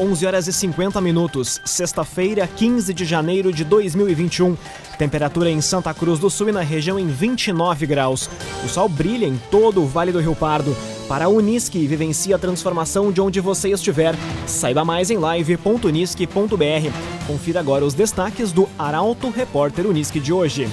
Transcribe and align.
11 0.00 0.26
horas 0.26 0.48
e 0.48 0.52
50 0.54 0.98
minutos, 1.02 1.60
sexta-feira, 1.62 2.46
15 2.46 2.94
de 2.94 3.04
janeiro 3.04 3.52
de 3.52 3.64
2021. 3.64 4.56
Temperatura 4.96 5.50
em 5.50 5.60
Santa 5.60 5.92
Cruz 5.92 6.18
do 6.18 6.30
Sul 6.30 6.48
e 6.48 6.52
na 6.52 6.62
região 6.62 6.98
em 6.98 7.06
29 7.06 7.84
graus. 7.84 8.30
O 8.64 8.68
sol 8.68 8.88
brilha 8.88 9.26
em 9.26 9.38
todo 9.50 9.82
o 9.82 9.86
Vale 9.86 10.10
do 10.10 10.18
Rio 10.18 10.34
Pardo. 10.34 10.74
Para 11.06 11.26
a 11.26 11.28
Unisque, 11.28 11.86
vivencie 11.86 12.32
a 12.32 12.38
transformação 12.38 13.12
de 13.12 13.20
onde 13.20 13.40
você 13.40 13.68
estiver. 13.68 14.14
Saiba 14.46 14.86
mais 14.86 15.10
em 15.10 15.18
live.unisque.br. 15.18 17.26
Confira 17.26 17.60
agora 17.60 17.84
os 17.84 17.92
destaques 17.92 18.52
do 18.52 18.66
Arauto 18.78 19.28
Repórter 19.28 19.86
Unisque 19.86 20.18
de 20.18 20.32
hoje. 20.32 20.66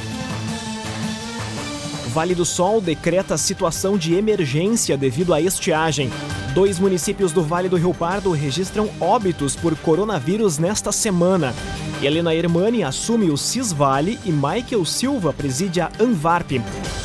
Vale 2.13 2.33
do 2.33 2.45
Sol 2.45 2.79
decreta 2.79 3.37
situação 3.37 3.97
de 3.97 4.13
emergência 4.13 4.97
devido 4.97 5.33
à 5.33 5.41
estiagem. 5.41 6.09
Dois 6.57 6.79
municípios 6.79 7.31
do 7.31 7.43
Vale 7.43 7.69
do 7.69 7.75
Rio 7.75 7.93
Pardo 7.93 8.31
registram 8.31 8.89
óbitos 8.99 9.55
por 9.55 9.77
coronavírus 9.77 10.57
nesta 10.57 10.91
semana. 10.91 11.53
Helena 12.01 12.33
Hermani 12.33 12.83
assume 12.83 13.29
o 13.29 13.37
Cisvale 13.37 14.17
e 14.25 14.31
Michael 14.31 14.83
Silva 14.83 15.31
preside 15.31 15.79
a 15.81 15.91
Anvarp. 15.99 16.53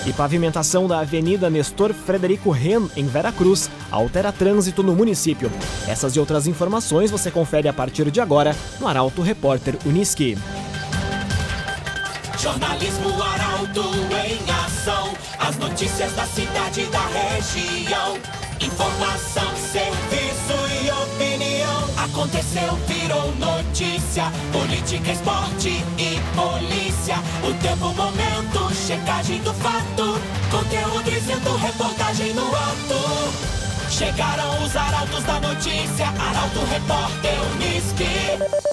E 0.07 0.13
pavimentação 0.15 0.89
da 0.89 1.01
Avenida 1.01 1.51
Nestor 1.51 1.93
Frederico 1.93 2.51
Ren, 2.51 2.89
em 2.97 3.07
Veracruz, 3.07 3.69
altera 3.91 4.33
trânsito 4.33 4.83
no 4.83 4.95
município. 4.95 5.53
Essas 5.87 6.17
e 6.17 6.19
outras 6.19 6.47
informações 6.47 7.11
você 7.11 7.31
confere 7.31 7.69
a 7.69 7.75
partir 7.75 8.11
de 8.11 8.23
agora 8.23 8.57
no 8.81 8.89
Arauto 8.89 9.21
Repórter 9.21 9.77
Uniski. 9.85 10.39
Jornalismo 12.39 13.23
Arauto 13.23 13.85
em 14.17 14.51
ação. 14.65 15.13
As 15.39 15.59
notícias 15.59 16.11
da 16.15 16.25
cidade 16.25 16.81
e 16.81 16.87
da 16.87 17.07
região. 17.07 18.42
Informação, 18.65 19.57
serviço 19.57 20.55
e 20.85 20.91
opinião. 20.91 21.83
Aconteceu, 21.97 22.77
virou 22.87 23.35
notícia. 23.35 24.25
Política, 24.53 25.11
esporte 25.11 25.85
e 25.99 26.21
polícia. 26.37 27.17
O 27.43 27.53
tempo, 27.61 27.93
momento, 27.93 28.75
checagem 28.75 29.41
do 29.41 29.53
fato. 29.55 30.21
Conteúdo 30.51 31.11
dizendo, 31.11 31.57
reportagem 31.57 32.35
no 32.35 32.47
ato. 32.55 33.63
Chegaram 33.91 34.65
os 34.65 34.77
arautos 34.77 35.25
da 35.25 35.41
notícia. 35.41 36.07
Arauto, 36.07 36.61
repórter, 36.71 37.35
Unisque. 37.55 38.72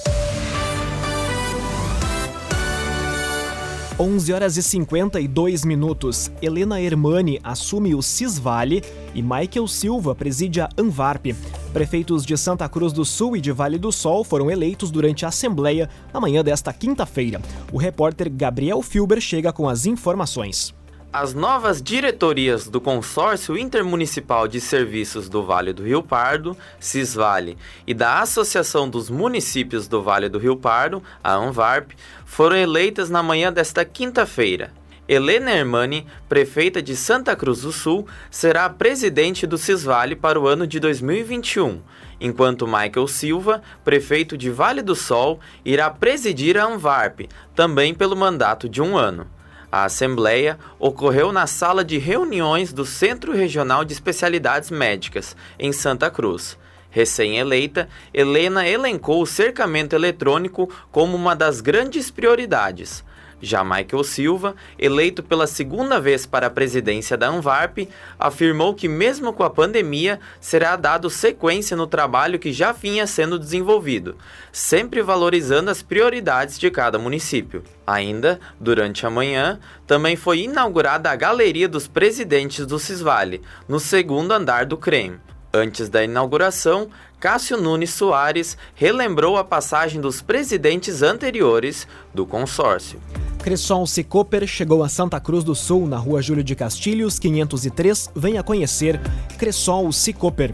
11 4.00 4.32
horas 4.32 4.56
e 4.56 4.62
52 4.62 5.62
minutos. 5.62 6.32
Helena 6.40 6.80
Hermani 6.80 7.38
assume 7.44 7.94
o 7.94 8.00
Cisvale 8.00 8.82
e 9.14 9.20
Michael 9.20 9.68
Silva 9.68 10.14
preside 10.14 10.58
a 10.62 10.70
Anvarp. 10.78 11.26
Prefeitos 11.70 12.24
de 12.24 12.34
Santa 12.38 12.66
Cruz 12.66 12.94
do 12.94 13.04
Sul 13.04 13.36
e 13.36 13.42
de 13.42 13.52
Vale 13.52 13.76
do 13.76 13.92
Sol 13.92 14.24
foram 14.24 14.50
eleitos 14.50 14.90
durante 14.90 15.26
a 15.26 15.28
Assembleia 15.28 15.86
na 16.14 16.18
manhã 16.18 16.42
desta 16.42 16.72
quinta-feira. 16.72 17.42
O 17.70 17.76
repórter 17.76 18.32
Gabriel 18.32 18.80
Filber 18.80 19.20
chega 19.20 19.52
com 19.52 19.68
as 19.68 19.84
informações. 19.84 20.74
As 21.12 21.34
novas 21.34 21.82
diretorias 21.82 22.68
do 22.68 22.80
Consórcio 22.80 23.58
Intermunicipal 23.58 24.46
de 24.46 24.60
Serviços 24.60 25.28
do 25.28 25.42
Vale 25.42 25.72
do 25.72 25.82
Rio 25.82 26.04
Pardo, 26.04 26.56
Cisvale, 26.78 27.58
e 27.84 27.92
da 27.92 28.20
Associação 28.20 28.88
dos 28.88 29.10
Municípios 29.10 29.88
do 29.88 30.00
Vale 30.00 30.28
do 30.28 30.38
Rio 30.38 30.56
Pardo, 30.56 31.02
a 31.22 31.34
ANVARP, 31.34 31.96
foram 32.24 32.54
eleitas 32.54 33.10
na 33.10 33.24
manhã 33.24 33.52
desta 33.52 33.84
quinta-feira. 33.84 34.72
Helena 35.08 35.50
Hermani, 35.50 36.06
prefeita 36.28 36.80
de 36.80 36.94
Santa 36.94 37.34
Cruz 37.34 37.62
do 37.62 37.72
Sul, 37.72 38.06
será 38.30 38.66
a 38.66 38.70
presidente 38.70 39.48
do 39.48 39.58
Cisvale 39.58 40.14
para 40.14 40.38
o 40.38 40.46
ano 40.46 40.64
de 40.64 40.78
2021, 40.78 41.80
enquanto 42.20 42.68
Michael 42.68 43.08
Silva, 43.08 43.62
prefeito 43.82 44.38
de 44.38 44.48
Vale 44.48 44.80
do 44.80 44.94
Sol, 44.94 45.40
irá 45.64 45.90
presidir 45.90 46.56
a 46.56 46.66
ANVARP, 46.66 47.28
também 47.52 47.92
pelo 47.92 48.14
mandato 48.14 48.68
de 48.68 48.80
um 48.80 48.96
ano. 48.96 49.26
A 49.72 49.84
assembleia 49.84 50.58
ocorreu 50.80 51.30
na 51.30 51.46
sala 51.46 51.84
de 51.84 51.96
reuniões 51.96 52.72
do 52.72 52.84
Centro 52.84 53.32
Regional 53.32 53.84
de 53.84 53.92
Especialidades 53.92 54.68
Médicas, 54.68 55.36
em 55.58 55.72
Santa 55.72 56.10
Cruz. 56.10 56.58
Recém-eleita, 56.90 57.88
Helena 58.12 58.66
elencou 58.66 59.22
o 59.22 59.26
cercamento 59.26 59.94
eletrônico 59.94 60.68
como 60.90 61.16
uma 61.16 61.36
das 61.36 61.60
grandes 61.60 62.10
prioridades. 62.10 63.04
Já 63.40 63.64
Michael 63.64 64.04
Silva, 64.04 64.54
eleito 64.78 65.22
pela 65.22 65.46
segunda 65.46 66.00
vez 66.00 66.26
para 66.26 66.48
a 66.48 66.50
presidência 66.50 67.16
da 67.16 67.28
Anvarp, 67.28 67.88
afirmou 68.18 68.74
que, 68.74 68.88
mesmo 68.88 69.32
com 69.32 69.42
a 69.42 69.50
pandemia, 69.50 70.20
será 70.40 70.76
dado 70.76 71.08
sequência 71.08 71.76
no 71.76 71.86
trabalho 71.86 72.38
que 72.38 72.52
já 72.52 72.72
vinha 72.72 73.06
sendo 73.06 73.38
desenvolvido, 73.38 74.16
sempre 74.52 75.02
valorizando 75.02 75.70
as 75.70 75.82
prioridades 75.82 76.58
de 76.58 76.70
cada 76.70 76.98
município. 76.98 77.62
Ainda, 77.86 78.38
durante 78.60 79.06
a 79.06 79.10
manhã, 79.10 79.58
também 79.86 80.16
foi 80.16 80.40
inaugurada 80.40 81.10
a 81.10 81.16
Galeria 81.16 81.68
dos 81.68 81.88
Presidentes 81.88 82.66
do 82.66 82.78
Cisvale, 82.78 83.42
no 83.68 83.80
segundo 83.80 84.32
andar 84.32 84.66
do 84.66 84.76
CREM. 84.76 85.18
Antes 85.52 85.88
da 85.88 86.04
inauguração, 86.04 86.88
Cássio 87.18 87.56
Nunes 87.56 87.90
Soares 87.90 88.56
relembrou 88.74 89.36
a 89.36 89.42
passagem 89.42 90.00
dos 90.00 90.22
presidentes 90.22 91.02
anteriores 91.02 91.88
do 92.14 92.24
consórcio. 92.24 93.00
Cressol 93.42 93.84
Cicoper 93.86 94.46
chegou 94.46 94.84
a 94.84 94.88
Santa 94.88 95.18
Cruz 95.18 95.42
do 95.42 95.54
Sul, 95.54 95.88
na 95.88 95.96
rua 95.96 96.22
Júlio 96.22 96.44
de 96.44 96.54
Castilhos, 96.54 97.18
503. 97.18 98.10
Venha 98.14 98.42
conhecer 98.44 99.00
Cressol 99.38 99.90
Cicoper. 99.90 100.52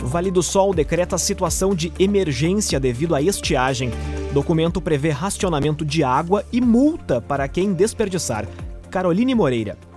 Vale 0.00 0.30
do 0.30 0.42
Sol 0.42 0.72
decreta 0.72 1.18
situação 1.18 1.74
de 1.74 1.92
emergência 1.98 2.78
devido 2.78 3.16
à 3.16 3.22
estiagem. 3.22 3.90
Documento 4.32 4.80
prevê 4.80 5.10
racionamento 5.10 5.84
de 5.84 6.04
água 6.04 6.44
e 6.52 6.60
multa 6.60 7.20
para 7.20 7.48
quem 7.48 7.72
desperdiçar. 7.72 8.46
Caroline 8.90 9.34
Moreira. 9.34 9.87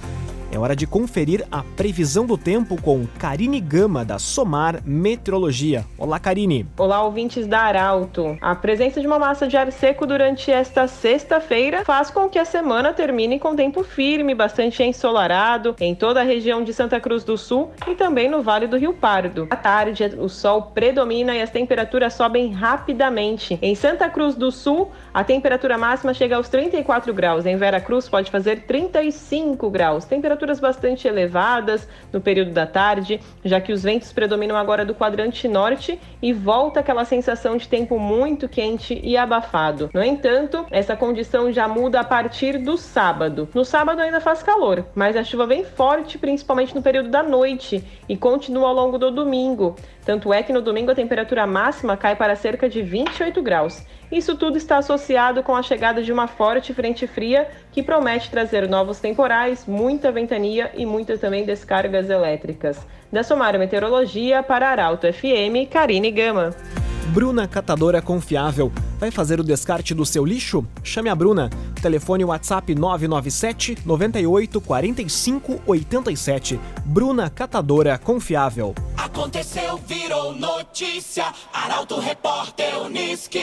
É 0.56 0.58
hora 0.58 0.74
de 0.74 0.88
conferir 0.88 1.46
a 1.52 1.64
previsão 1.76 2.26
do 2.26 2.38
tempo 2.38 2.82
com 2.82 3.06
Karine 3.20 3.60
Gama, 3.60 4.06
da 4.06 4.18
Somar 4.18 4.82
Meteorologia. 4.86 5.84
Olá, 5.98 6.18
Karine. 6.18 6.66
Olá, 6.78 7.04
ouvintes 7.04 7.46
da 7.46 7.60
Arauto. 7.60 8.38
A 8.40 8.56
presença 8.56 9.02
de 9.02 9.06
uma 9.06 9.20
massa 9.20 9.50
de 9.50 9.58
ar 9.58 9.70
seco 9.70 10.08
durante 10.08 10.50
esta 10.50 10.88
sexta-feira 10.88 11.84
faz 11.84 12.10
com 12.10 12.30
que 12.30 12.40
a 12.40 12.46
semana 12.46 12.94
termine 12.94 13.38
com 13.38 13.54
tempo 13.54 13.84
firme, 13.84 14.34
bastante 14.34 14.82
ensolarado 14.82 15.76
em 15.78 15.94
toda 15.94 16.22
a 16.22 16.24
região 16.24 16.64
de 16.64 16.74
Santa 16.74 17.02
Cruz 17.02 17.26
do 17.26 17.38
Sul 17.38 17.72
e 17.86 17.94
também 17.94 18.30
no 18.30 18.42
Vale 18.42 18.66
do 18.66 18.78
Rio 18.78 18.94
Pardo. 18.94 19.50
À 19.50 19.58
tarde, 19.58 20.06
o 20.18 20.30
sol 20.30 20.72
predomina 20.74 21.36
e 21.36 21.42
as 21.42 21.50
temperaturas 21.50 22.14
sobem 22.14 22.54
rapidamente. 22.54 23.60
Em 23.62 23.76
Santa 23.76 24.10
Cruz 24.10 24.36
do 24.36 24.50
Sul, 24.54 24.90
a 25.14 25.22
temperatura 25.22 25.78
máxima 25.78 26.14
chega 26.14 26.38
aos 26.38 26.48
34 26.48 27.14
graus. 27.14 27.46
Em 27.46 27.58
Vera 27.58 27.82
Cruz, 27.82 28.08
pode 28.08 28.32
fazer 28.32 28.62
35 28.62 29.70
graus. 29.70 30.06
Temperatura 30.06 30.45
temperaturas 30.46 30.60
bastante 30.60 31.08
elevadas 31.08 31.88
no 32.14 32.22
período 32.22 32.52
da 32.52 32.66
tarde, 32.66 33.20
já 33.44 33.60
que 33.60 33.74
os 33.74 33.84
ventos 33.84 34.12
predominam 34.14 34.56
agora 34.56 34.86
do 34.86 34.94
quadrante 34.94 35.48
norte 35.48 36.00
e 36.22 36.32
volta 36.32 36.80
aquela 36.80 37.04
sensação 37.04 37.58
de 37.58 37.68
tempo 37.68 38.00
muito 38.00 38.48
quente 38.48 39.00
e 39.04 39.18
abafado. 39.18 39.90
No 39.94 40.04
entanto, 40.04 40.66
essa 40.70 40.96
condição 40.96 41.52
já 41.52 41.68
muda 41.68 42.00
a 42.00 42.04
partir 42.04 42.58
do 42.60 42.78
sábado. 42.78 43.50
No 43.54 43.66
sábado 43.66 44.02
ainda 44.02 44.22
faz 44.22 44.44
calor, 44.44 44.86
mas 44.94 45.16
a 45.16 45.24
chuva 45.24 45.48
vem 45.48 45.64
forte, 45.64 46.18
principalmente 46.18 46.76
no 46.76 46.82
período 46.82 47.10
da 47.10 47.24
noite, 47.24 47.84
e 48.08 48.16
continua 48.16 48.68
ao 48.68 48.74
longo 48.74 48.98
do 48.98 49.12
domingo. 49.12 49.76
Tanto 50.06 50.32
é 50.32 50.44
que 50.44 50.54
no 50.54 50.62
domingo 50.62 50.92
a 50.92 50.96
temperatura 50.96 51.48
máxima 51.48 51.98
cai 51.98 52.16
para 52.16 52.36
cerca 52.36 52.70
de 52.70 52.82
28 52.82 53.42
graus. 53.42 53.84
Isso 54.12 54.38
tudo 54.38 54.56
está 54.56 54.78
associado 54.78 55.42
com 55.42 55.56
a 55.56 55.64
chegada 55.64 56.04
de 56.04 56.14
uma 56.14 56.28
forte 56.28 56.74
frente 56.76 57.08
fria 57.08 57.50
que 57.72 57.82
promete 57.82 58.30
trazer 58.30 58.70
novos 58.70 59.00
temporais, 59.00 59.66
muita 59.66 60.12
ventania 60.12 60.72
e 60.76 60.86
muitas 60.86 61.20
também 61.20 61.44
descargas 61.44 62.10
elétricas. 62.10 62.86
Da 63.12 63.24
Somar 63.24 63.58
Meteorologia 63.58 64.44
para 64.44 64.70
Arauto 64.70 65.12
FM, 65.12 65.68
Karine 65.72 66.12
Gama. 66.12 66.54
Bruna 67.08 67.48
Catadora 67.48 68.02
Confiável. 68.02 68.72
Vai 69.00 69.12
fazer 69.12 69.40
o 69.40 69.44
descarte 69.44 69.94
do 69.94 70.06
seu 70.06 70.26
lixo? 70.26 70.66
Chame 70.84 71.10
a 71.10 71.16
Bruna. 71.16 71.50
Telefone 71.82 72.26
WhatsApp 72.26 72.74
997 72.74 73.78
98 73.86 74.60
45 74.60 75.62
87. 75.66 76.60
Bruna 76.84 77.30
Catadora 77.30 77.98
Confiável. 77.98 78.74
Aconteceu, 78.98 79.78
virou 79.78 80.34
notícia. 80.34 81.32
Arauto 81.54 82.00
Repórter 82.00 82.78
Uniski. 82.80 83.40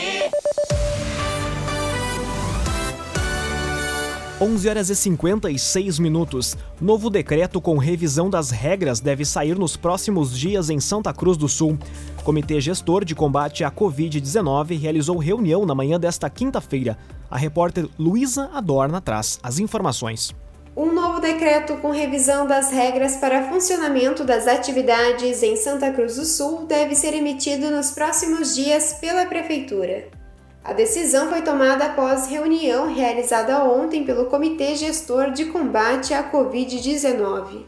11 4.40 4.68
horas 4.68 4.90
e 4.90 4.96
56 4.96 5.98
minutos. 5.98 6.56
Novo 6.80 7.10
decreto 7.10 7.60
com 7.60 7.76
revisão 7.78 8.28
das 8.28 8.50
regras 8.50 8.98
deve 8.98 9.24
sair 9.24 9.56
nos 9.56 9.76
próximos 9.76 10.36
dias 10.36 10.70
em 10.70 10.80
Santa 10.80 11.12
Cruz 11.12 11.36
do 11.36 11.48
Sul. 11.48 11.78
Comitê 12.24 12.60
Gestor 12.60 13.04
de 13.04 13.14
Combate 13.14 13.62
à 13.62 13.70
Covid-19 13.70 14.78
realizou 14.80 15.18
reunião 15.18 15.66
na 15.66 15.74
manhã 15.74 16.00
desta 16.00 16.28
quinta-feira. 16.30 16.96
A 17.30 17.36
repórter 17.36 17.88
Luísa 17.98 18.50
Adorna 18.52 19.00
traz 19.00 19.38
as 19.42 19.58
informações. 19.58 20.34
Um 20.74 20.92
novo 20.92 21.20
decreto 21.20 21.76
com 21.76 21.90
revisão 21.90 22.46
das 22.46 22.70
regras 22.70 23.16
para 23.16 23.48
funcionamento 23.50 24.24
das 24.24 24.46
atividades 24.48 25.42
em 25.42 25.54
Santa 25.54 25.92
Cruz 25.92 26.16
do 26.16 26.24
Sul 26.24 26.66
deve 26.66 26.94
ser 26.94 27.14
emitido 27.14 27.70
nos 27.70 27.90
próximos 27.90 28.54
dias 28.54 28.94
pela 28.94 29.26
Prefeitura. 29.26 30.21
A 30.64 30.72
decisão 30.72 31.28
foi 31.28 31.42
tomada 31.42 31.86
após 31.86 32.28
reunião 32.28 32.86
realizada 32.86 33.64
ontem 33.64 34.04
pelo 34.04 34.26
Comitê 34.26 34.76
Gestor 34.76 35.32
de 35.32 35.46
Combate 35.46 36.14
à 36.14 36.30
Covid-19. 36.30 37.64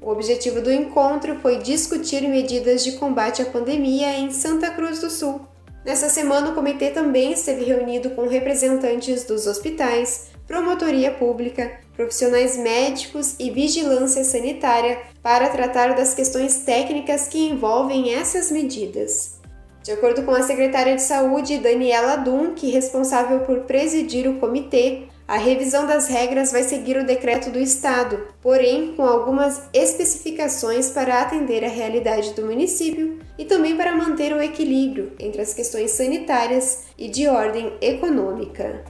O 0.00 0.10
objetivo 0.10 0.62
do 0.62 0.72
encontro 0.72 1.38
foi 1.40 1.58
discutir 1.58 2.22
medidas 2.22 2.82
de 2.82 2.92
combate 2.92 3.42
à 3.42 3.44
pandemia 3.44 4.18
em 4.18 4.30
Santa 4.30 4.70
Cruz 4.70 5.00
do 5.00 5.10
Sul. 5.10 5.42
Nessa 5.84 6.08
semana, 6.08 6.50
o 6.50 6.54
comitê 6.54 6.90
também 6.90 7.32
esteve 7.32 7.64
reunido 7.64 8.10
com 8.10 8.26
representantes 8.26 9.24
dos 9.24 9.46
hospitais, 9.46 10.28
promotoria 10.46 11.10
pública, 11.10 11.78
profissionais 11.94 12.56
médicos 12.56 13.34
e 13.38 13.50
vigilância 13.50 14.24
sanitária 14.24 14.98
para 15.22 15.50
tratar 15.50 15.94
das 15.94 16.14
questões 16.14 16.60
técnicas 16.60 17.28
que 17.28 17.46
envolvem 17.46 18.14
essas 18.14 18.50
medidas. 18.50 19.39
De 19.82 19.92
acordo 19.92 20.22
com 20.24 20.32
a 20.32 20.42
secretária 20.42 20.94
de 20.94 21.02
Saúde, 21.02 21.58
Daniela 21.58 22.16
Dunk, 22.16 22.68
responsável 22.70 23.40
por 23.40 23.60
presidir 23.60 24.28
o 24.28 24.38
comitê, 24.38 25.04
a 25.26 25.36
revisão 25.36 25.86
das 25.86 26.08
regras 26.08 26.52
vai 26.52 26.64
seguir 26.64 26.96
o 26.96 27.06
decreto 27.06 27.50
do 27.50 27.58
Estado, 27.58 28.18
porém 28.42 28.94
com 28.94 29.04
algumas 29.04 29.62
especificações 29.72 30.90
para 30.90 31.22
atender 31.22 31.64
a 31.64 31.68
realidade 31.68 32.34
do 32.34 32.44
município 32.44 33.20
e 33.38 33.44
também 33.44 33.76
para 33.76 33.96
manter 33.96 34.32
o 34.32 34.42
equilíbrio 34.42 35.12
entre 35.18 35.40
as 35.40 35.54
questões 35.54 35.92
sanitárias 35.92 36.86
e 36.98 37.08
de 37.08 37.28
ordem 37.28 37.72
econômica. 37.80 38.84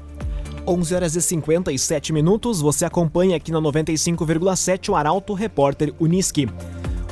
11 0.67 0.95
horas 0.95 1.15
e 1.15 1.23
57 1.23 2.13
minutos, 2.13 2.61
você 2.61 2.85
acompanha 2.85 3.37
aqui 3.37 3.53
na 3.53 3.61
95,7 3.61 4.89
o 4.89 4.97
Arauto 4.97 5.35
Repórter 5.35 5.93
Uniski. 6.01 6.49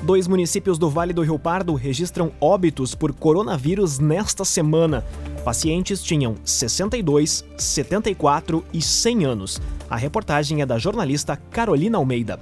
Dois 0.08 0.26
municípios 0.26 0.78
do 0.78 0.88
Vale 0.88 1.12
do 1.12 1.20
Rio 1.20 1.38
Pardo 1.38 1.75
registram 1.75 2.32
óbitos 2.40 2.94
por 2.94 3.12
coronavírus 3.12 3.99
nesta 3.99 4.43
semana. 4.43 5.05
Pacientes 5.44 6.02
tinham 6.02 6.34
62, 6.43 7.44
74 7.58 8.64
e 8.72 8.81
100 8.81 9.26
anos. 9.26 9.60
A 9.90 9.96
reportagem 9.96 10.62
é 10.62 10.66
da 10.66 10.78
jornalista 10.78 11.37
Carolina 11.37 11.99
Almeida. 11.99 12.40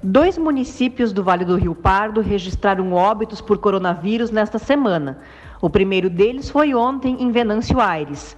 Dois 0.00 0.38
municípios 0.38 1.12
do 1.12 1.24
Vale 1.24 1.44
do 1.44 1.56
Rio 1.56 1.74
Pardo 1.74 2.20
registraram 2.20 2.92
óbitos 2.92 3.40
por 3.40 3.58
coronavírus 3.58 4.30
nesta 4.30 4.56
semana. 4.56 5.18
O 5.60 5.68
primeiro 5.68 6.08
deles 6.08 6.48
foi 6.48 6.72
ontem 6.72 7.20
em 7.20 7.32
Venâncio 7.32 7.80
Aires. 7.80 8.36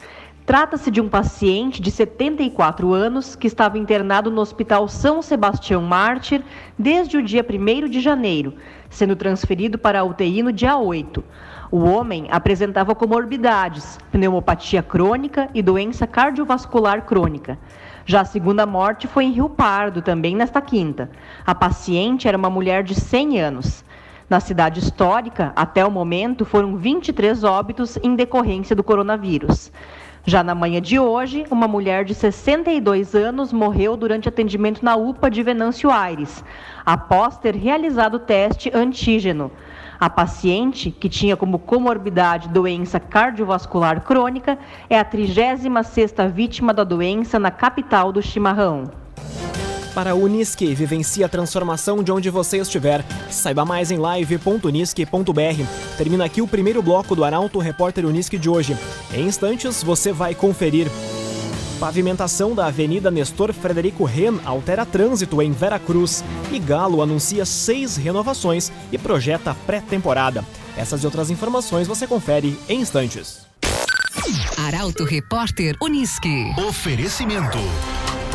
Trata-se 0.49 0.91
de 0.91 0.99
um 0.99 1.11
paciente 1.11 1.83
de 1.83 1.91
74 1.91 2.95
anos 2.95 3.37
que 3.37 3.47
estava 3.47 3.77
internado 3.77 4.31
no 4.31 4.41
Hospital 4.41 4.89
São 4.89 5.21
Sebastião 5.21 5.83
Mártir 5.83 6.43
desde 6.79 7.19
o 7.19 7.23
dia 7.23 7.45
1 7.47 7.87
de 7.87 8.01
janeiro, 8.01 8.55
sendo 8.89 9.15
transferido 9.15 9.77
para 9.77 10.01
a 10.01 10.05
UTI 10.05 10.43
no 10.43 10.51
dia 10.51 10.75
8. 10.79 11.23
O 11.71 11.81
homem 11.81 12.29
apresentava 12.31 12.95
comorbidades, 12.95 13.99
pneumopatia 14.11 14.83
crônica 14.83 15.51
e 15.53 15.61
doença 15.61 16.07
cardiovascular 16.07 17.05
crônica. 17.05 17.59
Já 18.07 18.23
a 18.23 18.25
segunda 18.25 18.65
morte 18.65 19.07
foi 19.07 19.25
em 19.25 19.33
Rio 19.33 19.51
Pardo, 19.51 20.01
também 20.01 20.35
nesta 20.35 20.63
quinta. 20.63 21.11
A 21.45 21.55
paciente 21.55 22.27
era 22.27 22.39
uma 22.39 22.49
mulher 22.49 22.83
de 22.83 22.95
100 22.95 23.39
anos. 23.39 23.85
Na 24.31 24.41
cidade 24.41 24.81
histórica, 24.81 25.53
até 25.55 25.85
o 25.85 25.91
momento, 25.91 26.47
foram 26.47 26.77
23 26.77 27.45
óbitos 27.45 27.99
em 28.03 28.15
decorrência 28.15 28.75
do 28.75 28.85
coronavírus. 28.85 29.71
Já 30.29 30.45
na 30.45 30.55
manhã 30.55 30.79
de 30.79 30.99
hoje, 30.99 31.47
uma 31.51 31.67
mulher 31.67 32.05
de 32.05 32.15
62 32.15 33.15
anos 33.15 33.51
morreu 33.51 33.97
durante 33.97 34.29
atendimento 34.29 34.85
na 34.85 34.95
UPA 34.95 35.31
de 35.31 35.43
Venâncio 35.43 35.91
Aires, 35.91 36.45
após 36.85 37.39
ter 37.39 37.55
realizado 37.55 38.19
teste 38.19 38.71
antígeno. 38.75 39.51
A 39.99 40.11
paciente, 40.11 40.91
que 40.91 41.09
tinha 41.09 41.35
como 41.35 41.59
comorbidade 41.59 42.51
doença 42.51 43.01
cardiovascular 43.01 44.03
crônica, 44.03 44.59
é 44.91 44.99
a 44.99 45.05
36ª 45.05 46.31
vítima 46.31 46.75
da 46.75 46.85
doença 46.85 47.39
na 47.39 47.51
capital 47.51 48.13
do 48.13 48.21
chimarrão. 48.21 49.08
Para 49.95 50.13
a 50.13 50.15
Unisque, 50.15 50.75
vivencie 50.75 51.25
a 51.25 51.29
transformação 51.29 52.03
de 52.03 52.13
onde 52.13 52.31
você 52.31 52.59
estiver. 52.59 53.05
Saiba 53.31 53.65
mais 53.65 53.91
em 53.91 53.99
live.unisque.br. 53.99 55.97
Termina 55.97 56.25
aqui 56.25 56.41
o 56.41 56.49
primeiro 56.49 56.83
bloco 56.83 57.17
do 57.17 57.25
Arauto 57.25 57.59
Repórter 57.59 58.07
Unisque 58.07 58.39
de 58.39 58.49
hoje. 58.49 58.77
Em 59.13 59.27
instantes, 59.27 59.83
você 59.83 60.13
vai 60.13 60.35
conferir. 60.35 60.89
Pavimentação 61.79 62.55
da 62.55 62.67
Avenida 62.67 63.11
Nestor 63.11 63.53
Frederico 63.53 64.05
Ren 64.05 64.35
altera 64.45 64.85
trânsito 64.85 65.41
em 65.41 65.53
Veracruz. 65.53 66.25
E 66.51 66.59
Galo 66.59 67.03
anuncia 67.03 67.45
seis 67.45 67.97
renovações 67.97 68.73
e 68.91 68.99
projeta 68.99 69.55
pré-temporada. 69.67 70.45
Essas 70.77 71.03
e 71.03 71.07
outras 71.07 71.31
informações 71.31 71.87
você 71.87 72.07
confere 72.07 72.59
em 72.69 72.81
instantes. 72.81 73.47
Arauto 74.57 75.05
Repórter 75.05 75.77
Unisque. 75.81 76.53
Oferecimento. 76.69 77.59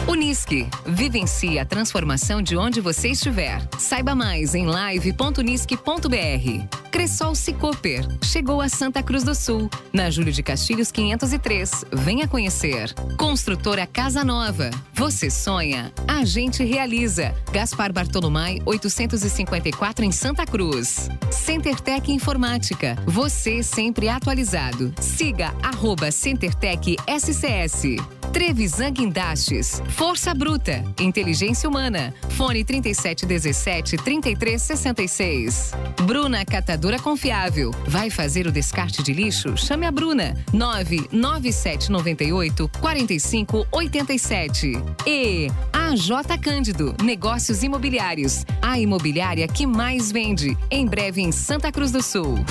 Unisque. 0.08 0.68
Vivencie 0.86 1.58
a 1.58 1.66
transformação 1.66 2.42
de 2.42 2.58
onde 2.58 2.82
você 2.82 3.10
estiver. 3.10 3.62
Saiba 3.80 4.14
mais 4.14 4.54
em 4.54 4.66
live.unisque.br. 4.66 6.90
Cressol 6.92 7.34
Cicoper. 7.34 8.06
Chegou 8.22 8.60
a 8.62 8.68
Santa 8.68 9.02
Cruz 9.02 9.24
do 9.24 9.34
Sul, 9.34 9.70
na 9.92 10.10
Júlio 10.10 10.34
de 10.34 10.44
Castilhos 10.44 10.92
503. 10.92 11.86
Venha 11.92 12.28
conhecer. 12.28 12.94
Construtora 13.18 13.88
Casa 13.88 14.26
Nova. 14.26 14.70
Você 14.94 15.30
sonha, 15.30 15.92
a 16.08 16.26
gente 16.26 16.64
realiza. 16.64 17.34
Gaspar 17.52 17.94
Bartolomai 17.94 18.60
854 18.66 20.04
em 20.04 20.12
Santa 20.12 20.46
Cruz. 20.46 21.10
CenterTech 21.32 22.12
Informática. 22.12 22.98
Você 23.06 23.64
sempre 23.64 24.10
atualizado. 24.10 24.94
Siga 25.00 25.54
arroba 25.64 26.12
CenterTech 26.12 26.98
SCS. 27.08 27.96
Trevisan 28.32 28.92
Guindastes. 28.92 29.82
Força 29.90 30.34
Bruta. 30.34 30.84
Inteligência 31.00 31.68
Humana. 31.68 32.14
Fone 32.32 32.64
3717 32.64 33.98
3366. 33.98 35.72
Bruna 36.06 36.46
Catadora 36.46 37.00
Confiável. 37.00 37.72
Vai 37.88 38.10
fazer 38.10 38.48
o 38.48 38.52
descarte 38.52 39.04
de 39.04 39.14
lixo? 39.14 39.58
Chame 39.58 39.86
a 39.86 39.92
Bruna. 39.92 40.36
99798 40.54 42.70
4587. 42.80 44.74
E 45.06 45.48
AJ 45.72 46.10
Cândido. 46.42 46.96
Negócios 47.04 47.64
Imobiliários. 47.64 48.46
A 48.62 48.80
imobiliária 48.80 49.48
que 49.48 49.66
mais 49.66 50.12
vende. 50.12 50.58
Em 50.70 50.86
breve 50.86 51.22
em 51.22 51.32
Santa 51.32 51.72
Cruz 51.72 51.92
do 51.92 52.02
Sul. 52.02 52.44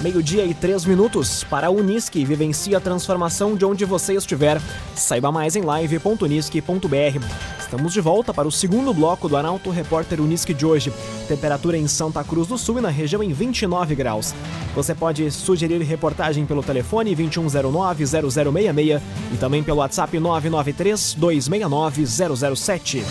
Meio-dia 0.00 0.44
e 0.44 0.54
três 0.54 0.84
minutos 0.84 1.42
para 1.42 1.66
a 1.66 1.70
Unisque. 1.70 2.24
Vivencie 2.24 2.76
a 2.76 2.80
transformação 2.80 3.56
de 3.56 3.64
onde 3.64 3.84
você 3.84 4.14
estiver. 4.14 4.60
Saiba 4.94 5.32
mais 5.32 5.56
em 5.56 5.62
live.unisque.br. 5.62 7.26
Estamos 7.58 7.92
de 7.92 8.00
volta 8.00 8.32
para 8.32 8.46
o 8.46 8.52
segundo 8.52 8.94
bloco 8.94 9.28
do 9.28 9.36
Arauto 9.36 9.70
Repórter 9.70 10.20
Unisque 10.20 10.54
de 10.54 10.64
hoje. 10.64 10.92
Temperatura 11.26 11.76
em 11.76 11.88
Santa 11.88 12.22
Cruz 12.22 12.46
do 12.46 12.56
Sul 12.56 12.78
e 12.78 12.80
na 12.80 12.90
região 12.90 13.24
em 13.24 13.32
29 13.32 13.96
graus. 13.96 14.32
Você 14.72 14.94
pode 14.94 15.28
sugerir 15.32 15.82
reportagem 15.82 16.46
pelo 16.46 16.62
telefone 16.62 17.16
2109-0066 17.16 19.00
e 19.34 19.36
também 19.36 19.64
pelo 19.64 19.78
WhatsApp 19.78 20.16
993-269-007. 20.16 23.02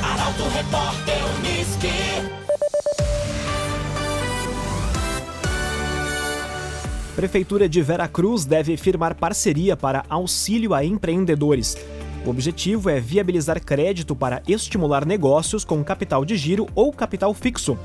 Arauto 0.00 0.44
Repórter 0.54 1.29
Prefeitura 7.20 7.68
de 7.68 7.82
Veracruz 7.82 8.46
deve 8.46 8.78
firmar 8.78 9.14
parceria 9.14 9.76
para 9.76 10.06
auxílio 10.08 10.72
a 10.72 10.82
empreendedores. 10.82 11.76
O 12.24 12.30
objetivo 12.30 12.88
é 12.88 12.98
viabilizar 12.98 13.62
crédito 13.62 14.16
para 14.16 14.42
estimular 14.48 15.04
negócios 15.04 15.62
com 15.62 15.84
capital 15.84 16.24
de 16.24 16.34
giro 16.34 16.66
ou 16.74 16.90
capital 16.90 17.34
fixo. 17.34 17.76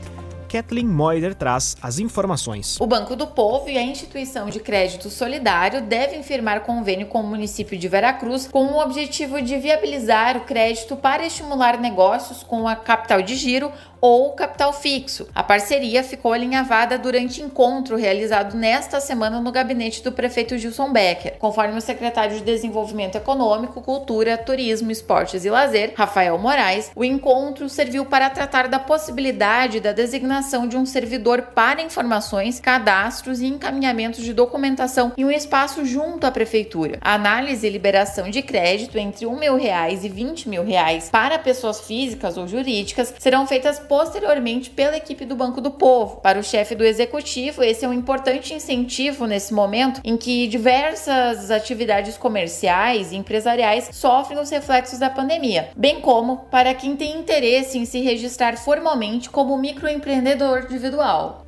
Kathleen 0.56 0.88
Moider 0.88 1.36
traz 1.36 1.76
as 1.82 2.00
informações. 2.00 2.80
O 2.80 2.88
Banco 2.88 3.14
do 3.14 3.28
Povo 3.28 3.70
e 3.70 3.78
a 3.78 3.82
Instituição 3.82 4.50
de 4.50 4.62
Crédito 4.62 5.10
Solidário 5.10 5.82
devem 5.82 6.24
firmar 6.24 6.62
convênio 6.62 7.08
com 7.08 7.20
o 7.20 7.28
município 7.28 7.78
de 7.78 7.90
Veracruz 7.90 8.48
com 8.48 8.68
o 8.68 8.82
objetivo 8.82 9.42
de 9.42 9.58
viabilizar 9.58 10.38
o 10.38 10.46
crédito 10.46 10.96
para 10.96 11.26
estimular 11.26 11.78
negócios 11.78 12.42
com 12.42 12.70
a 12.70 12.76
capital 12.78 13.22
de 13.22 13.36
giro 13.36 13.70
ou 14.00 14.32
capital 14.34 14.72
fixo. 14.72 15.28
A 15.34 15.44
parceria 15.44 16.04
ficou 16.04 16.32
alinhavada 16.32 16.98
durante 16.98 17.42
encontro 17.42 17.98
realizado 17.98 18.56
nesta 18.56 19.02
semana 19.02 19.42
no 19.42 19.52
gabinete 19.52 20.04
do 20.04 20.12
prefeito 20.12 20.58
Gilson 20.58 20.94
Becker. 20.94 21.38
Conforme 21.40 21.78
o 21.78 21.82
secretário 21.82 22.38
de 22.38 22.44
Desenvolvimento 22.44 23.16
Econômico, 23.16 23.82
Cultura, 23.82 24.38
Turismo, 24.38 24.92
Esportes 24.92 25.44
e 25.44 25.50
Lazer, 25.50 25.94
Rafael 25.98 26.38
Moraes, 26.38 26.92
o 26.96 27.04
encontro 27.04 27.68
serviu 27.68 28.06
para 28.06 28.30
tratar 28.30 28.68
da 28.68 28.78
possibilidade 28.78 29.80
da 29.80 29.92
designação 29.92 30.45
de 30.46 30.78
um 30.78 30.86
servidor 30.86 31.42
para 31.56 31.82
informações, 31.82 32.60
cadastros 32.60 33.42
e 33.42 33.48
encaminhamentos 33.48 34.24
de 34.24 34.32
documentação 34.32 35.12
em 35.18 35.26
um 35.26 35.32
espaço 35.32 35.84
junto 35.84 36.28
à 36.28 36.32
prefeitura. 36.32 37.00
A 37.02 37.16
análise 37.16 37.66
e 37.66 37.70
liberação 37.70 38.30
de 38.30 38.44
crédito 38.44 38.96
entre 38.96 39.26
um 39.26 39.40
mil 39.40 39.56
reais 39.56 40.06
e 40.06 40.10
20 40.10 40.48
mil 40.48 40.64
reais 40.64 41.10
para 41.10 41.40
pessoas 41.40 41.82
físicas 41.82 42.38
ou 42.38 42.48
jurídicas 42.48 43.12
serão 43.18 43.48
feitas 43.48 43.80
posteriormente 43.80 44.70
pela 44.70 44.96
equipe 44.96 45.26
do 45.26 45.36
Banco 45.36 45.60
do 45.60 45.72
Povo. 45.72 46.18
Para 46.18 46.40
o 46.40 46.44
chefe 46.44 46.76
do 46.76 46.86
executivo, 46.86 47.64
esse 47.64 47.84
é 47.84 47.88
um 47.88 47.94
importante 47.94 48.54
incentivo 48.54 49.26
nesse 49.26 49.52
momento 49.52 50.00
em 50.04 50.16
que 50.16 50.48
diversas 50.48 51.50
atividades 51.50 52.18
comerciais 52.18 53.12
e 53.12 53.16
empresariais 53.16 53.90
sofrem 53.92 54.40
os 54.40 54.52
reflexos 54.52 55.00
da 55.00 55.10
pandemia, 55.10 55.70
bem 55.76 56.00
como 56.02 56.46
para 56.52 56.76
quem 56.76 56.96
tem 56.96 57.18
interesse 57.18 57.80
em 57.80 57.86
se 57.86 58.00
registrar 58.00 58.56
formalmente 58.58 59.28
como 59.28 59.58
microempreendedor 59.58 60.25
individual. 60.30 61.46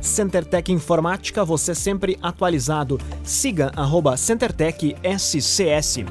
CenterTech 0.00 0.72
Informática, 0.72 1.44
você 1.44 1.74
sempre 1.74 2.18
atualizado. 2.22 2.98
Siga 3.22 3.70
arroba 3.76 4.16
CenterTech 4.16 4.96
SCS. 5.02 6.04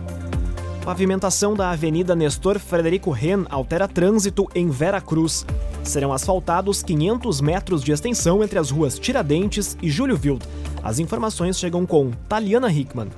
Pavimentação 0.84 1.54
da 1.54 1.72
Avenida 1.72 2.16
Nestor 2.16 2.58
Frederico 2.58 3.12
Ren 3.12 3.46
altera 3.50 3.88
trânsito 3.88 4.48
em 4.56 4.70
Vera 4.70 5.02
Cruz. 5.02 5.46
Serão 5.84 6.14
asfaltados 6.14 6.84
500 6.84 7.42
metros 7.42 7.84
de 7.84 7.92
extensão 7.92 8.44
entre 8.44 8.60
as 8.60 8.70
ruas 8.70 8.98
Tiradentes 8.98 9.78
e 9.82 9.90
Júlio 9.90 10.20
Wild. 10.22 10.46
As 10.84 11.00
informações 11.00 11.60
chegam 11.60 11.86
com 11.86 12.12
Taliana 12.28 12.72
Hickman. 12.72 13.10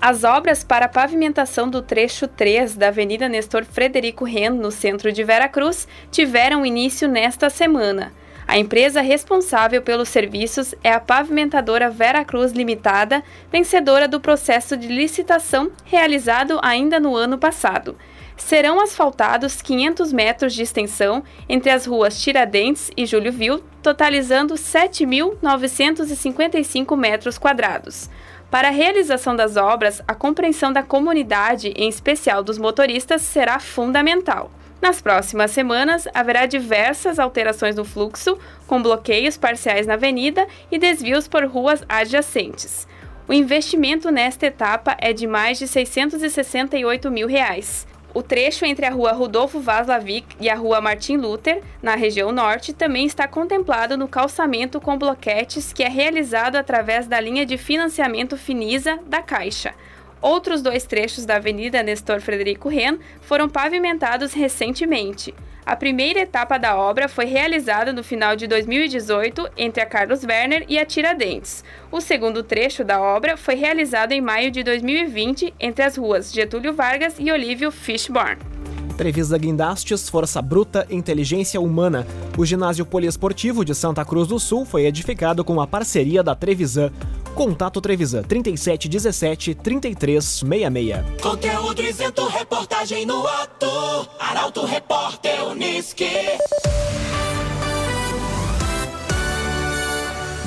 As 0.00 0.24
obras 0.24 0.64
para 0.64 0.86
a 0.86 0.88
pavimentação 0.88 1.68
do 1.68 1.82
trecho 1.82 2.26
3 2.26 2.74
da 2.74 2.88
Avenida 2.88 3.28
Nestor 3.28 3.64
Frederico 3.64 4.24
Ren, 4.24 4.50
no 4.50 4.70
centro 4.70 5.12
de 5.12 5.22
Vera 5.22 5.48
Cruz, 5.48 5.86
tiveram 6.10 6.64
início 6.64 7.06
nesta 7.06 7.50
semana. 7.50 8.12
A 8.50 8.58
empresa 8.58 9.00
responsável 9.00 9.80
pelos 9.80 10.08
serviços 10.08 10.74
é 10.82 10.90
a 10.90 10.98
pavimentadora 10.98 11.88
Vera 11.88 12.24
Cruz 12.24 12.50
Limitada, 12.50 13.22
vencedora 13.48 14.08
do 14.08 14.18
processo 14.18 14.76
de 14.76 14.88
licitação 14.88 15.70
realizado 15.84 16.58
ainda 16.60 16.98
no 16.98 17.14
ano 17.14 17.38
passado. 17.38 17.96
Serão 18.36 18.80
asfaltados 18.80 19.62
500 19.62 20.12
metros 20.12 20.52
de 20.52 20.62
extensão 20.62 21.22
entre 21.48 21.70
as 21.70 21.86
ruas 21.86 22.20
Tiradentes 22.20 22.90
e 22.96 23.06
Júlio 23.06 23.30
Vil, 23.30 23.62
totalizando 23.80 24.54
7.955 24.54 26.96
metros 26.96 27.38
quadrados. 27.38 28.10
Para 28.50 28.66
a 28.66 28.72
realização 28.72 29.36
das 29.36 29.56
obras, 29.56 30.02
a 30.08 30.14
compreensão 30.16 30.72
da 30.72 30.82
comunidade, 30.82 31.72
em 31.76 31.88
especial 31.88 32.42
dos 32.42 32.58
motoristas, 32.58 33.22
será 33.22 33.60
fundamental. 33.60 34.50
Nas 34.80 35.02
próximas 35.02 35.50
semanas, 35.50 36.08
haverá 36.14 36.46
diversas 36.46 37.18
alterações 37.18 37.76
no 37.76 37.84
fluxo, 37.84 38.38
com 38.66 38.82
bloqueios 38.82 39.36
parciais 39.36 39.86
na 39.86 39.94
avenida 39.94 40.46
e 40.70 40.78
desvios 40.78 41.28
por 41.28 41.44
ruas 41.44 41.84
adjacentes. 41.88 42.88
O 43.28 43.32
investimento 43.32 44.10
nesta 44.10 44.46
etapa 44.46 44.96
é 44.98 45.12
de 45.12 45.26
mais 45.26 45.58
de 45.58 45.68
668 45.68 47.10
mil 47.10 47.28
reais. 47.28 47.86
O 48.12 48.22
trecho 48.22 48.64
entre 48.64 48.86
a 48.86 48.90
rua 48.90 49.12
Rudolfo 49.12 49.60
Vaz 49.60 49.86
Lavic 49.86 50.34
e 50.40 50.50
a 50.50 50.56
rua 50.56 50.80
Martin 50.80 51.16
Luther, 51.16 51.62
na 51.80 51.94
região 51.94 52.32
norte, 52.32 52.72
também 52.72 53.06
está 53.06 53.28
contemplado 53.28 53.96
no 53.96 54.08
calçamento 54.08 54.80
com 54.80 54.98
bloquetes 54.98 55.72
que 55.72 55.84
é 55.84 55.88
realizado 55.88 56.56
através 56.56 57.06
da 57.06 57.20
linha 57.20 57.46
de 57.46 57.56
financiamento 57.56 58.36
Finisa 58.36 58.98
da 59.06 59.22
Caixa. 59.22 59.74
Outros 60.22 60.60
dois 60.60 60.84
trechos 60.84 61.24
da 61.24 61.36
Avenida 61.36 61.82
Nestor 61.82 62.20
Frederico 62.20 62.68
Ren 62.68 62.98
foram 63.22 63.48
pavimentados 63.48 64.32
recentemente. 64.32 65.34
A 65.64 65.76
primeira 65.76 66.20
etapa 66.20 66.58
da 66.58 66.76
obra 66.76 67.08
foi 67.08 67.26
realizada 67.26 67.92
no 67.92 68.02
final 68.02 68.34
de 68.34 68.46
2018 68.46 69.50
entre 69.56 69.82
a 69.82 69.86
Carlos 69.86 70.24
Werner 70.24 70.64
e 70.68 70.78
a 70.78 70.84
Tiradentes. 70.84 71.64
O 71.92 72.00
segundo 72.00 72.42
trecho 72.42 72.84
da 72.84 73.00
obra 73.00 73.36
foi 73.36 73.54
realizado 73.54 74.12
em 74.12 74.20
maio 74.20 74.50
de 74.50 74.62
2020 74.62 75.54
entre 75.60 75.84
as 75.84 75.96
ruas 75.96 76.32
Getúlio 76.32 76.72
Vargas 76.72 77.16
e 77.18 77.30
Olívio 77.30 77.70
Fishburne. 77.70 78.59
Trevisa 79.00 79.38
Guindastes, 79.38 80.10
Força 80.10 80.42
Bruta, 80.42 80.86
Inteligência 80.90 81.58
Humana. 81.58 82.06
O 82.36 82.44
ginásio 82.44 82.84
poliesportivo 82.84 83.64
de 83.64 83.74
Santa 83.74 84.04
Cruz 84.04 84.28
do 84.28 84.38
Sul 84.38 84.66
foi 84.66 84.84
edificado 84.84 85.42
com 85.42 85.58
a 85.58 85.66
parceria 85.66 86.22
da 86.22 86.34
Trevisan. 86.34 86.92
Contato 87.34 87.80
Trevisan 87.80 88.20
3717 88.20 89.54
3366. 89.54 91.18
Conteúdo 91.18 91.80
isento, 91.80 92.26
reportagem 92.26 93.06
no 93.06 93.26
ato. 93.26 94.06
Arauto 94.18 94.66
Repórter 94.66 95.46
Unisque. 95.46 96.04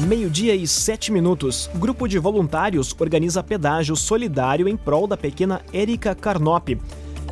Meio-dia 0.08 0.54
e 0.54 0.68
sete 0.68 1.12
minutos. 1.12 1.72
Grupo 1.74 2.08
de 2.08 2.20
voluntários 2.20 2.96
organiza 3.00 3.42
pedágio 3.42 3.96
solidário 3.96 4.68
em 4.68 4.78
prol 4.78 5.08
da 5.08 5.18
pequena 5.18 5.60
Érica 5.74 6.14
Carnop. 6.14 6.78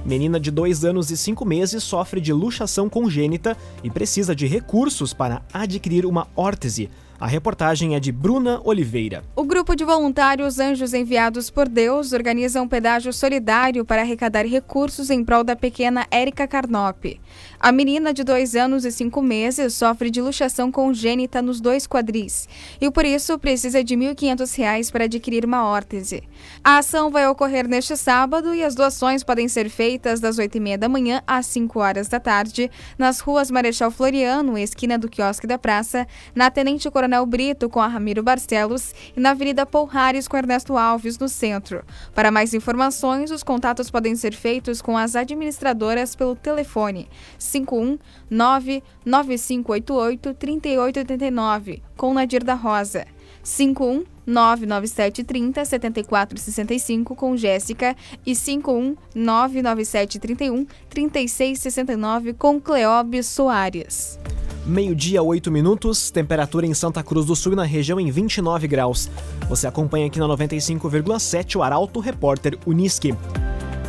Menina 0.03 0.39
de 0.39 0.50
dois 0.50 0.84
anos 0.84 1.12
e 1.12 1.17
cinco 1.17 1.46
meses 1.46 1.84
sofre 1.84 2.20
de 2.20 2.34
luxação 2.34 2.89
congênita 2.89 3.55
e 3.84 3.89
precisa 3.89 4.36
de 4.36 4.48
recursos 4.48 5.13
para 5.13 5.43
adquirir 5.53 6.05
uma 6.08 6.27
órtese. 6.36 6.89
A 7.22 7.28
reportagem 7.28 7.94
é 7.94 8.00
de 8.00 8.12
Bruna 8.12 8.60
Oliveira. 8.63 9.24
O 9.36 9.44
grupo 9.44 9.75
de 9.75 9.86
voluntários 9.86 10.58
Anjos 10.58 10.92
Enviados 10.92 11.51
por 11.51 11.70
Deus 11.70 12.13
organiza 12.13 12.60
um 12.60 12.68
pedágio 12.68 13.13
solidário 13.13 13.86
para 13.86 14.01
arrecadar 14.01 14.44
recursos 14.44 15.12
em 15.12 15.24
prol 15.24 15.44
da 15.44 15.56
pequena 15.56 16.08
Érica 16.10 16.48
Carnop. 16.48 17.20
A 17.60 17.72
menina 17.72 18.12
de 18.12 18.24
dois 18.24 18.56
anos 18.56 18.86
e 18.86 18.92
cinco 18.92 19.22
meses 19.22 19.75
sofre 19.75 20.10
de 20.10 20.20
luxação 20.20 20.72
congênita 20.72 21.44
nos 21.44 21.62
dois 21.62 21.86
quadris 21.86 22.50
e, 22.82 22.90
por 22.90 23.06
isso, 23.06 23.38
precisa 23.38 23.84
de 23.84 23.94
R$ 23.94 24.16
1.500 24.16 24.92
para 24.92 25.04
adquirir 25.04 25.46
uma 25.46 25.63
órtese. 25.63 26.24
A 26.63 26.80
ação 26.80 27.12
vai 27.12 27.28
ocorrer 27.28 27.68
neste 27.68 27.96
sábado 27.96 28.56
e 28.56 28.63
as 28.63 28.74
doações 28.74 29.24
podem 29.24 29.48
ser 29.48 29.70
feitas 29.70 30.20
das 30.20 30.38
8h30 30.38 30.78
da 30.78 30.90
manhã 30.90 31.22
às 31.28 31.46
5 31.46 31.80
horas 31.80 32.08
da 32.08 32.20
tarde 32.20 32.72
nas 32.98 33.20
ruas 33.20 33.51
Marechal 33.51 33.92
Floriano, 33.92 34.58
esquina 34.58 34.98
do 34.98 35.08
Quiosque 35.08 35.46
da 35.46 35.60
Praça, 35.60 36.08
na 36.34 36.50
Tenente 36.50 36.90
Coronel 36.90 37.11
Brito 37.25 37.70
com 37.70 37.80
a 37.80 37.88
Ramiro 37.88 38.24
Barcelos 38.24 38.94
e 39.15 39.20
na 39.20 39.32
Avenida 39.32 39.65
Polhares 39.65 40.27
com 40.27 40.38
Ernesto 40.38 40.77
Alves, 40.77 41.20
no 41.20 41.27
centro. 41.27 41.84
Para 42.15 42.32
mais 42.32 42.53
informações, 42.53 43.32
os 43.32 43.44
contatos 43.44 43.91
podem 43.91 44.15
ser 44.15 44.34
feitos 44.34 44.82
com 44.82 44.98
as 44.98 45.15
administradoras 45.15 46.15
pelo 46.15 46.36
telefone 46.36 47.10
51 47.38 48.00
99588 48.30 50.34
3889 50.34 51.84
com 51.98 52.13
Nadir 52.13 52.44
da 52.44 52.53
Rosa. 52.53 53.06
51 53.44 54.06
99730 54.25 55.65
7465 55.65 57.15
com 57.15 57.36
Jéssica 57.36 57.96
e 58.25 58.36
51 58.36 58.96
99731 59.15 60.65
3669 60.89 62.34
com 62.34 62.60
Cleóbio 62.60 63.24
Soares. 63.24 64.20
Meio-dia, 64.65 65.24
8 65.24 65.51
minutos, 65.51 66.12
temperatura 66.12 66.68
em 66.68 66.74
Santa 66.74 67.01
Cruz 67.01 67.25
do 67.25 67.36
Sul 67.36 67.53
e 67.53 67.56
na 67.56 67.63
região 67.63 68.00
em 68.00 68.12
29 68.12 68.68
graus. 68.68 69.10
Você 69.50 69.65
acompanha 69.65 70.06
aqui 70.06 70.20
na 70.20 70.27
95,7 70.27 71.56
o 71.56 71.63
Arauto 71.63 72.00
Repórter 72.00 72.58
Unisque. 72.65 73.15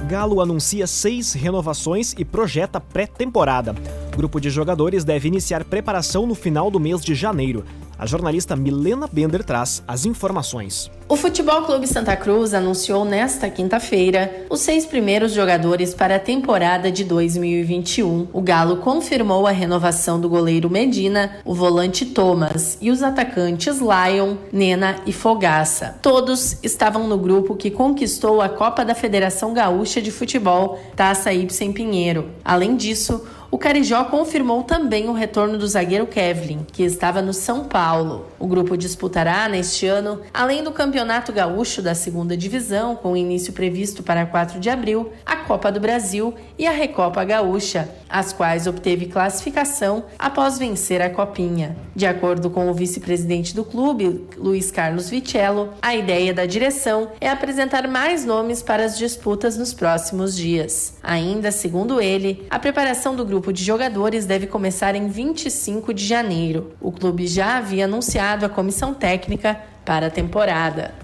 Galo 0.09 0.41
anuncia 0.41 0.87
seis 0.87 1.35
renovações 1.35 2.15
e 2.17 2.25
projeta 2.25 2.81
pré-temporada. 2.81 3.75
Grupo 4.17 4.41
de 4.41 4.49
jogadores 4.49 5.05
deve 5.05 5.29
iniciar 5.29 5.63
preparação 5.63 6.27
no 6.27 6.35
final 6.35 6.71
do 6.71 6.81
mês 6.81 7.03
de 7.03 7.15
janeiro. 7.15 7.65
A 7.99 8.07
jornalista 8.07 8.57
Milena 8.57 9.07
Bender 9.07 9.45
traz 9.45 9.83
as 9.87 10.07
informações. 10.07 10.91
O 11.13 11.17
Futebol 11.17 11.61
Clube 11.65 11.87
Santa 11.87 12.17
Cruz 12.17 12.55
anunciou 12.55 13.05
nesta 13.05 13.51
quinta-feira 13.51 14.47
os 14.49 14.61
seis 14.61 14.87
primeiros 14.87 15.33
jogadores 15.33 15.93
para 15.93 16.17
a 16.17 16.19
temporada 16.19 16.91
de 16.91 17.05
2021. 17.05 18.29
O 18.33 18.41
Galo 18.41 18.79
confirmou 18.79 19.47
a 19.47 19.51
renovação 19.51 20.19
do 20.19 20.27
goleiro 20.27 20.71
Medina, 20.71 21.37
o 21.45 21.55
volante 21.55 22.07
Thomas 22.07 22.79
e 22.81 22.91
os 22.91 23.03
atacantes 23.03 23.79
Lion, 23.79 24.37
Nena 24.51 25.03
e 25.05 25.13
Fogaça. 25.13 25.99
Todos 26.01 26.57
estavam 26.63 27.07
no 27.07 27.19
grupo 27.19 27.57
que 27.57 27.71
conquistou 27.71 28.41
a 28.41 28.49
Copa 28.49 28.83
da 28.83 28.95
Federação 28.95 29.53
Gaúcha 29.53 30.01
de 30.01 30.11
Futebol, 30.11 30.81
Taça 30.97 31.31
Ibsen 31.31 31.75
Pinheiro. 31.75 32.31
Além 32.43 32.75
disso, 32.75 33.23
o 33.53 33.59
Carijó 33.59 34.05
confirmou 34.05 34.63
também 34.63 35.11
o 35.11 35.13
retorno 35.13 35.59
do 35.59 35.69
zagueiro 35.69 36.07
Kevlin, 36.07 36.67
que 36.73 36.83
estava 36.83 37.21
no 37.21 37.35
São 37.35 37.65
Paulo. 37.65 38.25
O 38.39 38.47
grupo 38.47 38.79
disputará 38.79 39.47
neste 39.47 39.87
ano, 39.87 40.23
além 40.33 40.65
do 40.65 40.73
Campeonato 40.73 41.35
Gaúcho 41.35 41.83
da 41.83 41.95
Segunda 41.95 42.35
Divisão, 42.35 42.97
com 42.97 43.15
início 43.15 43.53
previsto 43.53 44.03
para 44.03 44.25
4 44.25 44.59
de 44.59 44.71
abril, 44.71 45.13
a 45.27 45.37
Copa 45.37 45.71
do 45.71 45.79
Brasil 45.79 46.33
e 46.59 46.67
a 46.67 46.71
Recopa 46.71 47.23
Gaúcha, 47.25 47.91
as 48.09 48.33
quais 48.33 48.67
obteve 48.67 49.05
classificação 49.05 50.05
após 50.19 50.59
vencer 50.59 51.03
a 51.03 51.11
Copinha. 51.11 51.77
De 51.95 52.07
acordo 52.07 52.49
com 52.49 52.71
o 52.71 52.75
vice-presidente 52.75 53.55
do 53.55 53.67
clube, 53.67 54.29
Luiz 54.35 54.71
Carlos 54.71 55.11
Vicello, 55.11 55.75
a 55.83 55.95
ideia 55.95 56.33
da 56.33 56.47
direção 56.47 57.11
é 57.21 57.29
apresentar 57.29 57.87
mais 57.87 58.25
nomes 58.25 58.63
para 58.63 58.83
as 58.83 58.97
disputas 58.97 59.59
nos 59.59 59.75
próximos 59.75 60.35
dias. 60.35 60.95
Ainda 61.03 61.51
segundo 61.51 62.01
ele, 62.01 62.47
a 62.49 62.59
preparação 62.59 63.15
do 63.15 63.27
grupo 63.27 63.42
grupo 63.43 63.53
de 63.53 63.65
jogadores 63.65 64.25
deve 64.25 64.47
começar 64.47 64.95
em 64.95 65.09
25 65.09 65.93
de 65.93 66.07
janeiro. 66.07 66.71
O 66.81 66.93
clube 66.93 67.27
já 67.27 67.57
havia 67.57 67.87
anunciado 67.87 68.47
a 68.47 68.49
comissão 68.49 68.95
técnica 68.95 69.61
para 69.85 70.07
a 70.07 70.11
temporada. 70.11 70.95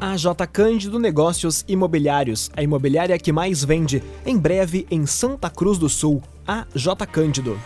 A 0.00 0.16
J 0.16 0.46
Cândido 0.46 0.98
Negócios 0.98 1.66
Imobiliários, 1.68 2.50
a 2.56 2.62
imobiliária 2.62 3.18
que 3.18 3.30
mais 3.30 3.62
vende, 3.62 4.02
em 4.24 4.38
breve 4.38 4.86
em 4.90 5.04
Santa 5.04 5.50
Cruz 5.50 5.76
do 5.76 5.86
Sul. 5.86 6.22
A 6.48 6.64
J 6.74 7.06
Cândido. 7.06 7.60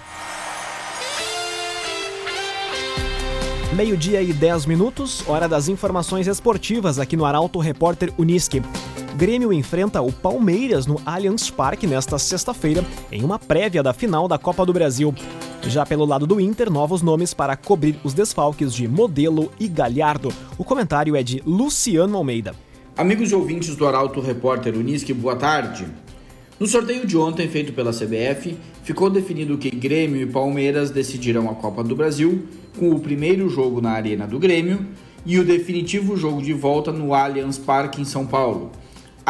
Meio-dia 3.76 4.20
e 4.20 4.32
10 4.32 4.66
minutos, 4.66 5.22
hora 5.28 5.48
das 5.48 5.68
informações 5.68 6.26
esportivas 6.26 6.98
aqui 6.98 7.16
no 7.16 7.24
Arauto 7.24 7.60
Repórter 7.60 8.12
Uniski. 8.18 8.60
Grêmio 9.16 9.52
enfrenta 9.52 10.00
o 10.00 10.12
Palmeiras 10.12 10.86
no 10.86 11.00
Allianz 11.04 11.50
Parque 11.50 11.86
nesta 11.86 12.18
sexta-feira, 12.18 12.84
em 13.10 13.24
uma 13.24 13.38
prévia 13.38 13.82
da 13.82 13.92
final 13.92 14.28
da 14.28 14.38
Copa 14.38 14.64
do 14.64 14.72
Brasil. 14.72 15.14
Já 15.62 15.84
pelo 15.84 16.06
lado 16.06 16.26
do 16.26 16.40
Inter, 16.40 16.70
novos 16.70 17.02
nomes 17.02 17.34
para 17.34 17.56
cobrir 17.56 17.98
os 18.04 18.14
desfalques 18.14 18.72
de 18.72 18.88
Modelo 18.88 19.50
e 19.58 19.68
Galhardo. 19.68 20.32
O 20.56 20.64
comentário 20.64 21.16
é 21.16 21.22
de 21.22 21.42
Luciano 21.44 22.16
Almeida. 22.16 22.54
Amigos 22.96 23.30
e 23.30 23.34
ouvintes 23.34 23.76
do 23.76 23.86
Arauto 23.86 24.20
Repórter 24.20 24.76
Unisque, 24.76 25.12
boa 25.12 25.36
tarde. 25.36 25.86
No 26.58 26.66
sorteio 26.66 27.06
de 27.06 27.16
ontem 27.16 27.48
feito 27.48 27.72
pela 27.72 27.92
CBF, 27.92 28.56
ficou 28.84 29.10
definido 29.10 29.58
que 29.58 29.70
Grêmio 29.70 30.22
e 30.22 30.26
Palmeiras 30.26 30.90
decidirão 30.90 31.50
a 31.50 31.54
Copa 31.54 31.82
do 31.82 31.96
Brasil, 31.96 32.46
com 32.78 32.90
o 32.90 33.00
primeiro 33.00 33.48
jogo 33.48 33.80
na 33.80 33.90
Arena 33.90 34.26
do 34.26 34.38
Grêmio 34.38 34.86
e 35.26 35.38
o 35.38 35.44
definitivo 35.44 36.16
jogo 36.16 36.40
de 36.40 36.52
volta 36.52 36.92
no 36.92 37.12
Allianz 37.14 37.58
Parque 37.58 38.00
em 38.00 38.04
São 38.04 38.26
Paulo. 38.26 38.70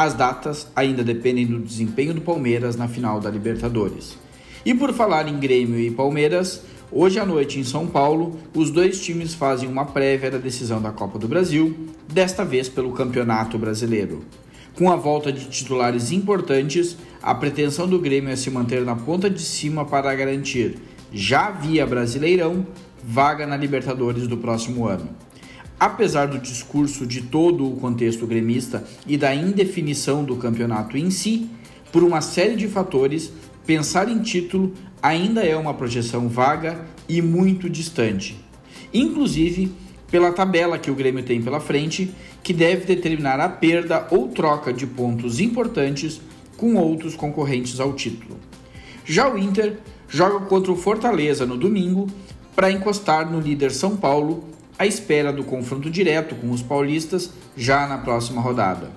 As 0.01 0.15
datas 0.15 0.67
ainda 0.75 1.05
dependem 1.05 1.45
do 1.45 1.59
desempenho 1.59 2.15
do 2.15 2.23
Palmeiras 2.23 2.75
na 2.75 2.89
final 2.89 3.21
da 3.21 3.29
Libertadores. 3.29 4.17
E 4.65 4.73
por 4.73 4.95
falar 4.95 5.29
em 5.29 5.39
Grêmio 5.39 5.79
e 5.79 5.91
Palmeiras, 5.91 6.63
hoje 6.91 7.19
à 7.19 7.27
noite 7.27 7.61
em 7.61 7.65
São 7.65 7.87
Paulo, 7.87 8.39
os 8.57 8.71
dois 8.71 8.99
times 8.99 9.35
fazem 9.35 9.69
uma 9.69 9.85
prévia 9.85 10.31
da 10.31 10.39
decisão 10.39 10.81
da 10.81 10.91
Copa 10.91 11.19
do 11.19 11.29
Brasil, 11.29 11.77
desta 12.11 12.47
vez 12.47 12.67
pelo 12.67 12.93
Campeonato 12.93 13.59
Brasileiro. 13.59 14.25
Com 14.75 14.91
a 14.91 14.97
volta 14.97 15.31
de 15.31 15.45
titulares 15.51 16.13
importantes, 16.13 16.97
a 17.23 17.35
pretensão 17.35 17.87
do 17.87 17.99
Grêmio 17.99 18.31
é 18.31 18.37
se 18.37 18.51
manter 18.51 18.81
na 18.87 18.97
ponta 18.97 19.29
de 19.29 19.43
cima 19.43 19.85
para 19.85 20.15
garantir, 20.15 20.79
já 21.13 21.51
via 21.51 21.87
Brasileirão, 21.87 22.67
vaga 23.05 23.47
na 23.47 23.55
Libertadores 23.55 24.27
do 24.27 24.39
próximo 24.39 24.87
ano. 24.87 25.11
Apesar 25.81 26.27
do 26.27 26.39
discurso 26.39 27.07
de 27.07 27.23
todo 27.23 27.67
o 27.67 27.77
contexto 27.77 28.27
gremista 28.27 28.85
e 29.07 29.17
da 29.17 29.35
indefinição 29.35 30.23
do 30.23 30.37
campeonato 30.37 30.99
em 30.99 31.11
si, 31.11 31.49
por 31.91 32.05
uma 32.05 32.21
série 32.21 32.55
de 32.55 32.69
fatores, 32.69 33.33
pensar 33.65 34.07
em 34.11 34.21
título 34.21 34.75
ainda 35.03 35.43
é 35.43 35.57
uma 35.57 35.73
projeção 35.73 36.29
vaga 36.29 36.85
e 37.09 37.23
muito 37.23 37.71
distante. 37.71 38.39
Inclusive 38.93 39.73
pela 40.11 40.33
tabela 40.33 40.79
que 40.79 40.91
o 40.91 40.95
Grêmio 40.95 41.23
tem 41.23 41.41
pela 41.41 41.61
frente, 41.61 42.13
que 42.43 42.53
deve 42.53 42.85
determinar 42.85 43.41
a 43.41 43.49
perda 43.49 44.07
ou 44.11 44.29
troca 44.29 44.73
de 44.73 44.87
pontos 44.87 45.41
importantes 45.41 46.21
com 46.57 46.75
outros 46.75 47.15
concorrentes 47.15 47.81
ao 47.81 47.95
título. 47.95 48.37
Já 49.05 49.33
o 49.33 49.39
Inter 49.39 49.79
joga 50.09 50.45
contra 50.45 50.73
o 50.73 50.77
Fortaleza 50.77 51.47
no 51.47 51.57
domingo 51.57 52.07
para 52.55 52.71
encostar 52.71 53.31
no 53.31 53.41
líder 53.41 53.71
São 53.71 53.97
Paulo 53.97 54.45
à 54.81 54.87
espera 54.87 55.31
do 55.31 55.45
confronto 55.45 55.91
direto 55.91 56.35
com 56.35 56.51
os 56.51 56.63
paulistas 56.63 57.31
já 57.55 57.87
na 57.87 57.99
próxima 57.99 58.41
rodada. 58.41 58.91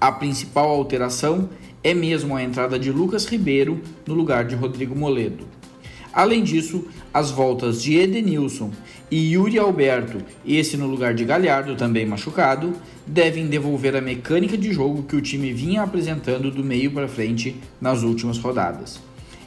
A 0.00 0.12
principal 0.12 0.70
alteração 0.70 1.50
é 1.82 1.92
mesmo 1.92 2.36
a 2.36 2.42
entrada 2.44 2.78
de 2.78 2.92
Lucas 2.92 3.26
Ribeiro 3.26 3.80
no 4.06 4.14
lugar 4.14 4.44
de 4.44 4.54
Rodrigo 4.54 4.94
Moledo. 4.94 5.44
Além 6.12 6.44
disso, 6.44 6.86
as 7.12 7.32
voltas 7.32 7.82
de 7.82 7.98
Edenilson 7.98 8.70
e 9.10 9.32
Yuri 9.32 9.58
Alberto, 9.58 10.18
esse 10.46 10.76
no 10.76 10.86
lugar 10.86 11.14
de 11.14 11.24
Galhardo, 11.24 11.74
também 11.74 12.06
machucado, 12.06 12.72
devem 13.04 13.48
devolver 13.48 13.96
a 13.96 14.00
mecânica 14.00 14.56
de 14.56 14.72
jogo 14.72 15.02
que 15.02 15.16
o 15.16 15.20
time 15.20 15.52
vinha 15.52 15.82
apresentando 15.82 16.48
do 16.48 16.62
meio 16.62 16.92
para 16.92 17.08
frente 17.08 17.56
nas 17.80 18.04
últimas 18.04 18.38
rodadas. 18.38 19.00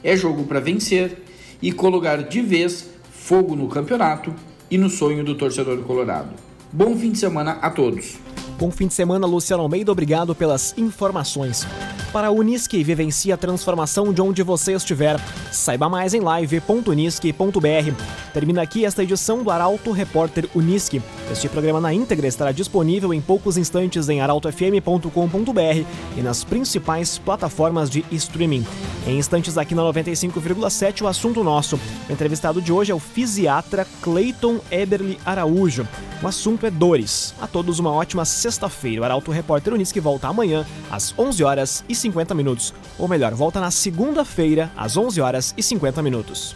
É 0.03 0.17
jogo 0.17 0.43
para 0.43 0.59
vencer 0.59 1.23
e 1.61 1.71
colocar 1.71 2.23
de 2.23 2.41
vez 2.41 2.89
fogo 3.09 3.55
no 3.55 3.69
campeonato 3.69 4.33
e 4.69 4.77
no 4.77 4.89
sonho 4.89 5.23
do 5.23 5.35
torcedor 5.35 5.79
colorado. 5.83 6.29
Bom 6.71 6.95
fim 6.97 7.11
de 7.11 7.17
semana 7.17 7.53
a 7.61 7.69
todos. 7.69 8.17
Bom 8.57 8.71
fim 8.71 8.87
de 8.87 8.93
semana, 8.93 9.27
Luciano 9.27 9.63
Almeida. 9.63 9.91
Obrigado 9.91 10.33
pelas 10.33 10.73
informações. 10.77 11.67
Para 12.13 12.27
a 12.27 12.31
Unisque, 12.31 12.81
vivencie 12.83 13.31
a 13.31 13.37
transformação 13.37 14.13
de 14.13 14.21
onde 14.21 14.41
você 14.41 14.73
estiver. 14.73 15.19
Saiba 15.51 15.89
mais 15.89 16.13
em 16.13 16.21
live.unisque.br. 16.21 18.01
Termina 18.33 18.61
aqui 18.61 18.85
esta 18.85 19.03
edição 19.03 19.43
do 19.43 19.51
Arauto 19.51 19.91
Repórter 19.91 20.49
Unisque. 20.55 21.01
Este 21.31 21.49
programa 21.49 21.81
na 21.81 21.93
íntegra 21.93 22.27
estará 22.27 22.51
disponível 22.51 23.13
em 23.13 23.19
poucos 23.19 23.57
instantes 23.57 24.07
em 24.09 24.21
arautofm.com.br 24.21 25.85
e 26.15 26.21
nas 26.21 26.43
principais 26.43 27.17
plataformas 27.17 27.89
de 27.89 28.05
streaming. 28.11 28.65
Em 29.07 29.17
instantes 29.17 29.57
aqui 29.57 29.73
na 29.73 29.81
95,7 29.81 31.01
o 31.01 31.07
assunto 31.07 31.43
nosso. 31.43 31.79
O 32.07 32.11
entrevistado 32.11 32.61
de 32.61 32.71
hoje 32.71 32.91
é 32.91 32.95
o 32.95 32.99
fisiatra 32.99 33.87
Clayton 34.01 34.59
Eberly 34.69 35.19
Araújo. 35.25 35.87
O 36.21 36.27
assunto 36.27 36.65
é 36.65 36.71
dores. 36.71 37.33
A 37.41 37.47
todos 37.47 37.79
uma 37.79 37.91
ótima 37.91 38.23
sexta-feira. 38.23 39.01
O 39.01 39.05
Arauto 39.05 39.31
Repórter 39.31 39.73
Unisque 39.73 39.99
volta 39.99 40.27
amanhã 40.27 40.65
às 40.91 41.13
11 41.17 41.43
horas 41.43 41.83
e 41.89 41.95
50 41.95 42.35
minutos. 42.35 42.73
Ou 42.99 43.07
melhor, 43.07 43.33
volta 43.33 43.59
na 43.59 43.71
segunda-feira 43.71 44.71
às 44.77 44.95
11 44.95 45.19
horas 45.21 45.53
e 45.57 45.63
50 45.63 46.01
minutos. 46.03 46.55